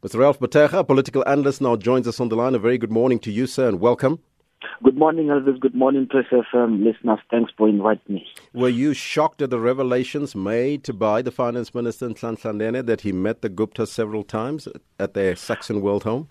Mr. 0.00 0.18
Ralph 0.20 0.40
Mathekga, 0.40 0.86
political 0.86 1.26
analyst, 1.28 1.60
now 1.60 1.76
joins 1.76 2.08
us 2.08 2.18
on 2.20 2.28
the 2.28 2.36
line. 2.36 2.54
A 2.54 2.58
very 2.58 2.78
good 2.78 2.90
morning 2.90 3.18
to 3.20 3.30
you, 3.30 3.46
sir, 3.46 3.68
and 3.68 3.80
welcome. 3.80 4.20
Good 4.82 4.96
morning, 4.96 5.26
Elvis. 5.26 5.60
Good 5.60 5.74
morning, 5.74 6.06
Press 6.08 6.26
FM 6.32 6.54
um, 6.54 6.84
listeners. 6.84 7.18
Thanks 7.30 7.52
for 7.56 7.68
inviting 7.68 8.16
me. 8.16 8.26
Were 8.52 8.68
you 8.68 8.94
shocked 8.94 9.42
at 9.42 9.50
the 9.50 9.60
revelations 9.60 10.34
made 10.34 10.98
by 10.98 11.22
the 11.22 11.30
finance 11.30 11.74
minister 11.74 12.08
Nhlanhla 12.08 12.54
Nene 12.56 12.86
that 12.86 13.02
he 13.02 13.12
met 13.12 13.42
the 13.42 13.50
Guptas 13.50 13.88
several 13.88 14.24
times 14.24 14.66
at 14.98 15.14
their 15.14 15.34
Saxonwold 15.34 16.02
home? 16.02 16.28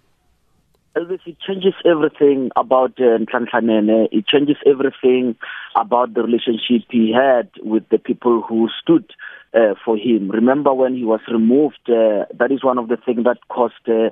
Elvis, 0.93 1.21
it 1.25 1.37
changes 1.39 1.73
everything 1.85 2.51
about 2.57 2.99
uh, 2.99 3.15
It 3.15 4.27
changes 4.27 4.57
everything 4.65 5.37
about 5.79 6.13
the 6.13 6.21
relationship 6.21 6.85
he 6.89 7.13
had 7.13 7.49
with 7.63 7.83
the 7.89 7.97
people 7.97 8.41
who 8.41 8.67
stood 8.81 9.09
uh, 9.53 9.75
for 9.85 9.95
him. 9.95 10.29
Remember 10.29 10.73
when 10.73 10.95
he 10.95 11.05
was 11.05 11.21
removed, 11.31 11.79
uh, 11.87 12.25
that 12.37 12.51
is 12.51 12.61
one 12.61 12.77
of 12.77 12.89
the 12.89 12.97
things 12.97 13.23
that 13.23 13.37
caused 13.47 13.87
uh, 13.87 14.09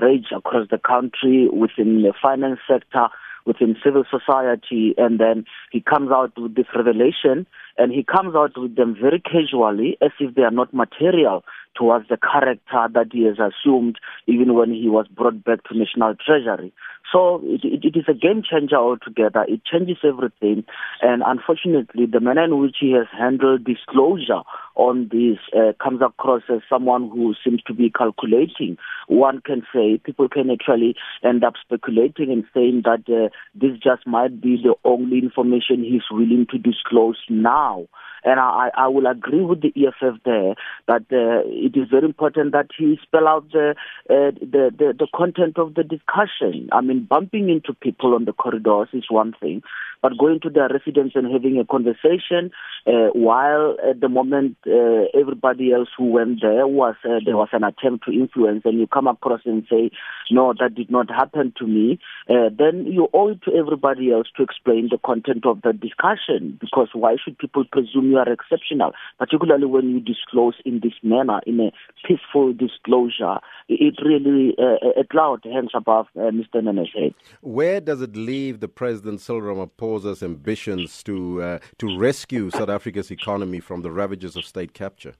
rage 0.00 0.26
across 0.34 0.68
the 0.70 0.78
country 0.78 1.48
within 1.48 2.02
the 2.02 2.12
finance 2.22 2.60
sector, 2.68 3.08
within 3.44 3.74
civil 3.82 4.04
society, 4.08 4.94
and 4.96 5.18
then 5.18 5.44
he 5.72 5.80
comes 5.80 6.12
out 6.12 6.32
with 6.38 6.54
this 6.54 6.66
revelation, 6.76 7.44
and 7.76 7.90
he 7.90 8.04
comes 8.04 8.36
out 8.36 8.52
with 8.56 8.76
them 8.76 8.96
very 9.00 9.20
casually, 9.20 9.98
as 10.00 10.12
if 10.20 10.36
they 10.36 10.42
are 10.42 10.52
not 10.52 10.72
material 10.72 11.44
towards 11.74 12.08
the 12.08 12.16
character 12.16 12.88
that 12.92 13.08
he 13.12 13.24
has 13.24 13.36
assumed 13.38 13.98
even 14.26 14.54
when 14.54 14.72
he 14.72 14.88
was 14.88 15.06
brought 15.08 15.44
back 15.44 15.64
to 15.64 15.78
National 15.78 16.14
Treasury. 16.14 16.72
So 17.12 17.40
it, 17.44 17.60
it, 17.64 17.84
it 17.84 17.98
is 17.98 18.04
a 18.08 18.14
game 18.14 18.42
changer 18.48 18.76
altogether. 18.76 19.44
It 19.46 19.60
changes 19.64 19.98
everything. 20.02 20.64
And 21.00 21.22
unfortunately, 21.24 22.06
the 22.06 22.20
manner 22.20 22.44
in 22.44 22.58
which 22.58 22.76
he 22.80 22.92
has 22.92 23.06
handled 23.16 23.64
disclosure 23.64 24.42
on 24.74 25.08
this 25.12 25.38
uh, 25.56 25.72
comes 25.82 26.00
across 26.02 26.42
as 26.48 26.60
someone 26.68 27.10
who 27.10 27.34
seems 27.44 27.62
to 27.68 27.74
be 27.74 27.90
calculating. 27.90 28.78
One 29.06 29.40
can 29.42 29.62
say 29.72 30.00
people 30.02 30.28
can 30.28 30.50
actually 30.50 30.96
end 31.22 31.44
up 31.44 31.54
speculating 31.62 32.32
and 32.32 32.44
saying 32.52 32.82
that 32.84 33.04
uh, 33.08 33.28
this 33.54 33.78
just 33.78 34.06
might 34.06 34.40
be 34.40 34.56
the 34.56 34.74
only 34.84 35.18
information 35.18 35.84
he's 35.84 36.10
willing 36.10 36.46
to 36.50 36.58
disclose 36.58 37.18
now. 37.28 37.86
And 38.24 38.40
I, 38.40 38.70
I 38.74 38.88
will 38.88 39.06
agree 39.06 39.42
with 39.42 39.60
the 39.60 39.72
EFF 39.76 40.20
there 40.24 40.54
that 40.88 41.02
uh, 41.12 41.46
it 41.46 41.76
is 41.76 41.88
very 41.90 42.04
important 42.06 42.52
that 42.52 42.68
he 42.76 42.98
spell 43.02 43.28
out 43.28 43.50
the, 43.52 43.74
uh, 44.08 44.30
the, 44.40 44.70
the 44.76 44.94
the 44.98 45.08
content 45.14 45.58
of 45.58 45.74
the 45.74 45.82
discussion. 45.82 46.68
I 46.72 46.80
mean, 46.80 47.04
bumping 47.08 47.50
into 47.50 47.74
people 47.74 48.14
on 48.14 48.24
the 48.24 48.32
corridors 48.32 48.88
is 48.92 49.04
one 49.10 49.34
thing, 49.40 49.62
but 50.04 50.18
going 50.18 50.38
to 50.38 50.50
their 50.50 50.68
residence 50.68 51.12
and 51.14 51.32
having 51.32 51.58
a 51.58 51.64
conversation 51.64 52.50
uh, 52.86 53.08
while 53.14 53.74
at 53.88 54.02
the 54.02 54.08
moment 54.10 54.54
uh, 54.66 55.08
everybody 55.18 55.72
else 55.72 55.88
who 55.96 56.10
went 56.10 56.42
there 56.42 56.66
was 56.66 56.94
uh, 57.06 57.20
there 57.24 57.38
was 57.38 57.48
an 57.52 57.64
attempt 57.64 58.04
to 58.04 58.12
influence, 58.12 58.60
and 58.66 58.78
you 58.78 58.86
come 58.86 59.06
across 59.06 59.40
and 59.46 59.64
say, 59.70 59.90
no, 60.30 60.52
that 60.60 60.74
did 60.74 60.90
not 60.90 61.08
happen 61.08 61.54
to 61.58 61.66
me. 61.66 61.98
Uh, 62.28 62.50
then 62.52 62.84
you 62.84 63.08
owe 63.14 63.28
it 63.28 63.42
to 63.44 63.52
everybody 63.54 64.12
else 64.12 64.26
to 64.36 64.42
explain 64.42 64.88
the 64.90 64.98
content 64.98 65.46
of 65.46 65.62
the 65.62 65.72
discussion 65.72 66.58
because 66.60 66.88
why 66.92 67.16
should 67.22 67.38
people 67.38 67.64
presume 67.72 68.10
you 68.10 68.18
are 68.18 68.30
exceptional, 68.30 68.92
particularly 69.18 69.64
when 69.64 69.88
you 69.88 70.00
disclose 70.00 70.54
in 70.66 70.80
this 70.82 70.92
manner, 71.02 71.40
in 71.46 71.60
a 71.60 71.72
peaceful 72.06 72.52
disclosure. 72.52 73.38
It 73.70 73.94
really, 74.04 74.54
uh, 74.58 75.00
a 75.00 75.04
cloud 75.04 75.40
hangs 75.44 75.70
above 75.74 76.08
uh, 76.14 76.30
Mr. 76.30 76.62
Nene's 76.62 76.90
head. 76.94 77.14
Where 77.40 77.80
does 77.80 78.02
it 78.02 78.14
leave 78.14 78.60
the 78.60 78.68
President 78.68 79.22
Cyril 79.22 79.62
Ramaphosa's 79.94 80.22
ambitions 80.22 81.02
to, 81.04 81.42
uh, 81.42 81.58
to 81.78 81.98
rescue 81.98 82.50
South 82.50 82.68
Africa's 82.68 83.10
economy 83.10 83.60
from 83.60 83.82
the 83.82 83.90
ravages 83.90 84.36
of 84.36 84.44
state 84.44 84.74
capture? 84.74 85.14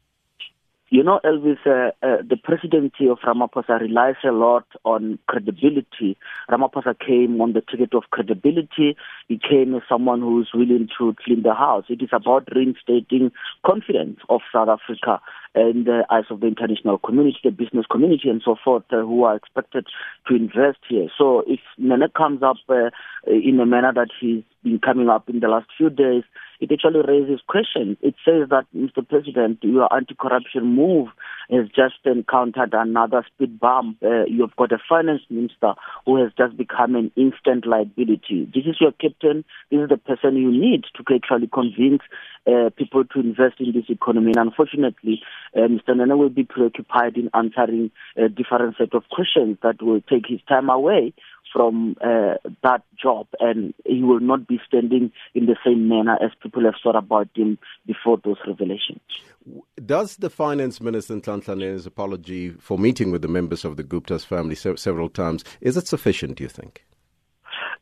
You 0.90 1.02
know, 1.02 1.18
Elvis, 1.24 1.56
uh, 1.66 1.92
uh, 2.06 2.18
the 2.22 2.36
presidency 2.36 3.08
of 3.08 3.18
Ramaphosa 3.26 3.80
relies 3.80 4.16
a 4.22 4.30
lot 4.30 4.66
on 4.84 5.18
credibility. 5.26 6.16
Ramaphosa 6.50 6.94
came 6.98 7.40
on 7.40 7.54
the 7.54 7.62
ticket 7.62 7.94
of 7.94 8.04
credibility. 8.10 8.94
He 9.26 9.38
came 9.38 9.74
as 9.74 9.82
someone 9.88 10.20
who 10.20 10.42
is 10.42 10.48
willing 10.52 10.88
to 10.98 11.16
clean 11.24 11.42
the 11.42 11.54
house. 11.54 11.84
It 11.88 12.02
is 12.02 12.10
about 12.12 12.48
reinstating 12.54 13.32
confidence 13.64 14.20
of 14.28 14.42
South 14.52 14.68
Africa 14.68 15.20
in 15.54 15.84
the 15.84 16.04
eyes 16.10 16.24
of 16.30 16.40
the 16.40 16.48
international 16.48 16.98
community, 16.98 17.38
the 17.42 17.50
business 17.50 17.86
community, 17.90 18.28
and 18.28 18.42
so 18.44 18.56
forth, 18.62 18.84
uh, 18.92 18.96
who 18.96 19.24
are 19.24 19.36
expected 19.36 19.86
to 20.28 20.34
invest 20.34 20.78
here. 20.88 21.08
So 21.16 21.44
if 21.46 21.60
Nene 21.78 22.08
comes 22.14 22.42
up 22.42 22.56
uh, 22.68 22.90
in 23.26 23.58
a 23.58 23.66
manner 23.66 23.92
that 23.94 24.08
he's 24.20 24.42
been 24.62 24.80
coming 24.80 25.08
up 25.08 25.28
in 25.28 25.40
the 25.40 25.48
last 25.48 25.66
few 25.76 25.90
days, 25.90 26.24
it 26.60 26.70
actually 26.72 27.00
raises 27.06 27.40
questions. 27.46 27.96
It 28.00 28.14
says 28.24 28.48
that, 28.50 28.66
Mr. 28.74 29.06
President, 29.06 29.58
your 29.62 29.92
anti-corruption 29.92 30.64
move 30.64 31.08
has 31.50 31.66
just 31.68 31.96
encountered 32.04 32.72
another 32.72 33.24
speed 33.26 33.58
bump. 33.60 33.98
Uh, 34.02 34.24
you've 34.26 34.56
got 34.56 34.72
a 34.72 34.78
finance 34.88 35.22
minister 35.28 35.74
who 36.06 36.22
has 36.22 36.32
just 36.36 36.56
become 36.56 36.94
an 36.94 37.10
instant 37.16 37.66
liability. 37.66 38.48
This 38.54 38.64
is 38.66 38.76
your 38.80 38.92
captain. 38.92 39.44
This 39.70 39.80
is 39.80 39.88
the 39.88 39.98
person 39.98 40.36
you 40.36 40.50
need 40.50 40.84
to 40.94 41.14
actually 41.14 41.48
convince 41.52 42.02
uh, 42.46 42.70
people 42.76 43.04
to 43.04 43.20
invest 43.20 43.60
in 43.60 43.72
this 43.72 43.88
economy. 43.88 44.32
And 44.36 44.48
unfortunately, 44.48 45.22
uh, 45.56 45.60
Mr. 45.60 45.96
Nana 45.96 46.16
will 46.16 46.28
be 46.28 46.44
preoccupied 46.44 47.16
in 47.16 47.30
answering 47.34 47.90
a 48.16 48.28
different 48.28 48.76
set 48.76 48.94
of 48.94 49.04
questions 49.10 49.58
that 49.62 49.82
will 49.82 50.00
take 50.02 50.26
his 50.28 50.40
time 50.48 50.68
away 50.68 51.12
from 51.54 51.96
uh, 52.00 52.34
that 52.64 52.82
job, 53.00 53.28
and 53.38 53.72
he 53.86 54.02
will 54.02 54.20
not 54.20 54.48
be 54.48 54.60
standing 54.66 55.12
in 55.34 55.46
the 55.46 55.56
same 55.64 55.88
manner 55.88 56.18
as 56.20 56.32
people 56.42 56.64
have 56.64 56.74
thought 56.82 56.96
about 56.96 57.28
him 57.34 57.58
before 57.86 58.18
those 58.24 58.38
revelations. 58.46 59.00
Does 59.86 60.16
the 60.16 60.30
finance 60.30 60.80
minister 60.80 61.14
Nhlanhla 61.14 61.86
apology 61.86 62.50
for 62.50 62.78
meeting 62.78 63.12
with 63.12 63.22
the 63.22 63.28
members 63.28 63.64
of 63.64 63.76
the 63.76 63.84
Gupta's 63.84 64.24
family 64.24 64.56
se- 64.56 64.76
several 64.76 65.08
times 65.08 65.44
is 65.60 65.76
it 65.76 65.86
sufficient? 65.86 66.38
Do 66.38 66.42
you 66.42 66.48
think? 66.48 66.84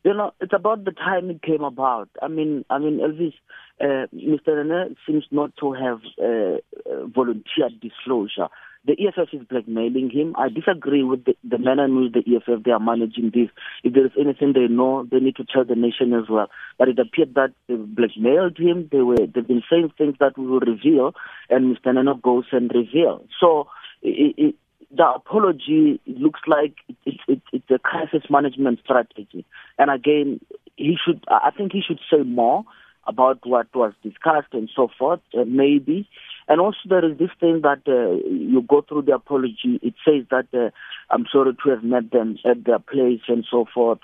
You 0.03 0.13
know, 0.13 0.33
it's 0.41 0.53
about 0.53 0.83
the 0.83 0.91
time 0.91 1.29
it 1.29 1.41
came 1.41 1.63
about. 1.63 2.09
I 2.21 2.27
mean, 2.27 2.65
I 2.69 2.77
mean, 2.77 2.99
Elvis, 2.99 3.33
uh, 3.79 4.07
Mr. 4.13 4.65
Nene 4.65 4.97
seems 5.07 5.23
not 5.31 5.55
to 5.61 5.71
have 5.71 6.01
uh, 6.21 6.57
uh 6.91 7.05
volunteered 7.07 7.79
disclosure. 7.81 8.49
The 8.85 8.93
EFF 8.93 9.29
is 9.33 9.47
blackmailing 9.47 10.09
him. 10.09 10.35
I 10.37 10.49
disagree 10.49 11.03
with 11.03 11.23
the, 11.23 11.35
the 11.43 11.57
manner 11.57 11.85
in 11.85 11.95
which 11.95 12.13
the 12.13 12.19
EFF 12.35 12.63
they 12.63 12.71
are 12.71 12.79
managing 12.79 13.31
this. 13.33 13.49
If 13.83 13.93
there 13.93 14.05
is 14.05 14.11
anything 14.19 14.53
they 14.53 14.67
know, 14.67 15.07
they 15.09 15.19
need 15.19 15.37
to 15.37 15.45
tell 15.45 15.63
the 15.63 15.75
nation 15.75 16.13
as 16.13 16.29
well. 16.29 16.49
But 16.77 16.89
it 16.89 16.99
appeared 16.99 17.35
that 17.35 17.53
they 17.67 17.75
blackmailed 17.75 18.57
him. 18.57 18.89
They 18.91 18.99
were 18.99 19.15
they've 19.15 19.47
been 19.47 19.63
saying 19.69 19.93
things 19.97 20.15
that 20.19 20.37
we 20.37 20.45
will 20.45 20.59
reveal, 20.59 21.13
and 21.49 21.75
Mr. 21.75 21.93
Nene 21.93 22.19
goes 22.21 22.45
and 22.51 22.71
reveal. 22.73 23.25
So. 23.39 23.67
It, 24.05 24.35
it, 24.37 24.55
the 24.95 25.07
apology 25.07 25.99
looks 26.05 26.41
like 26.45 26.75
it's, 27.05 27.17
it's, 27.27 27.41
it's 27.51 27.71
a 27.71 27.79
crisis 27.79 28.23
management 28.29 28.79
strategy. 28.83 29.45
And 29.79 29.89
again, 29.89 30.39
he 30.75 30.97
should, 31.03 31.23
I 31.27 31.51
think 31.55 31.71
he 31.71 31.81
should 31.81 31.99
say 32.11 32.21
more 32.23 32.63
about 33.05 33.39
what 33.45 33.67
was 33.75 33.93
discussed 34.03 34.53
and 34.53 34.69
so 34.75 34.89
forth, 34.97 35.19
uh, 35.37 35.43
maybe. 35.45 36.07
And 36.47 36.59
also 36.59 36.77
there 36.89 37.05
is 37.09 37.17
this 37.17 37.31
thing 37.39 37.61
that 37.61 37.81
uh, 37.87 38.15
you 38.27 38.61
go 38.67 38.81
through 38.81 39.03
the 39.03 39.15
apology. 39.15 39.79
It 39.81 39.95
says 40.05 40.25
that 40.31 40.47
uh, 40.53 40.71
I'm 41.09 41.25
sorry 41.31 41.55
to 41.63 41.69
have 41.69 41.83
met 41.83 42.11
them 42.11 42.37
at 42.45 42.63
their 42.65 42.79
place 42.79 43.21
and 43.27 43.45
so 43.49 43.65
forth. 43.73 43.99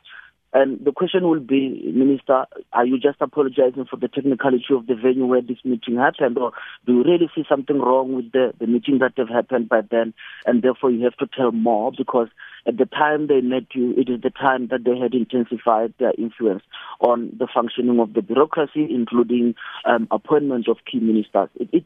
And 0.51 0.83
the 0.83 0.91
question 0.91 1.29
will 1.29 1.39
be, 1.39 1.91
Minister, 1.94 2.45
are 2.73 2.85
you 2.85 3.00
just 3.00 3.22
apologizing 3.22 3.85
for 3.85 3.97
the 3.97 4.07
technicality 4.07 4.66
of 4.72 4.88
the 4.88 4.95
venue 4.95 5.27
where 5.27 5.44
this 5.44 5.59
meeting 5.63 5.97
happened, 5.97 6.39
or 6.39 6.53
do 6.88 6.94
you 6.94 7.03
really 7.03 7.29
see 7.35 7.44
something 7.47 7.77
wrong 7.77 8.16
with 8.16 8.31
the, 8.31 8.53
the 8.59 8.66
meeting 8.66 8.97
that 8.97 9.13
have 9.17 9.29
happened 9.29 9.69
by 9.69 9.81
then, 9.81 10.11
and 10.47 10.63
therefore 10.63 10.89
you 10.89 11.03
have 11.03 11.16
to 11.17 11.27
tell 11.38 11.51
more 11.51 11.91
because 11.95 12.29
at 12.66 12.77
the 12.77 12.88
time 12.88 13.27
they 13.27 13.41
met 13.41 13.66
you, 13.73 13.94
it 13.95 14.09
is 14.09 14.21
the 14.21 14.31
time 14.31 14.67
that 14.69 14.85
they 14.85 14.97
had 14.97 15.13
intensified 15.13 15.94
their 16.00 16.13
influence 16.17 16.63
on 17.00 17.31
the 17.38 17.47
functioning 17.53 18.00
of 18.00 18.13
the 18.13 18.23
bureaucracy, 18.23 18.88
including 18.89 19.53
um, 19.85 20.07
appointment 20.09 20.67
of 20.67 20.77
key 20.91 21.00
ministers. 21.00 21.50
It, 21.59 21.69
it's 21.71 21.85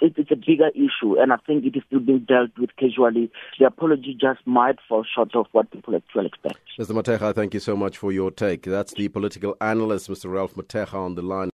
it's, 0.00 0.16
it's 0.18 0.30
a 0.30 0.36
bigger 0.36 0.68
issue, 0.74 1.18
and 1.20 1.32
I 1.32 1.36
think 1.46 1.64
it 1.64 1.76
is 1.76 1.82
still 1.86 2.00
being 2.00 2.20
dealt 2.20 2.50
with 2.58 2.70
casually. 2.76 3.30
The 3.58 3.66
apology 3.66 4.16
just 4.18 4.46
might 4.46 4.76
fall 4.88 5.04
short 5.04 5.34
of 5.34 5.46
what 5.52 5.70
people 5.70 5.96
actually 5.96 6.26
expect. 6.26 6.58
Mr. 6.78 6.92
Mathekga, 6.92 7.34
thank 7.34 7.54
you 7.54 7.60
so 7.60 7.76
much 7.76 7.96
for 7.98 8.12
your 8.12 8.30
take. 8.30 8.62
That's 8.62 8.94
the 8.94 9.08
political 9.08 9.56
analyst, 9.60 10.10
Mr. 10.10 10.32
Ralph 10.32 10.54
Mathekga, 10.54 10.94
on 10.94 11.14
the 11.14 11.22
line. 11.22 11.50